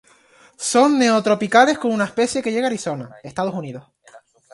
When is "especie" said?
2.05-2.41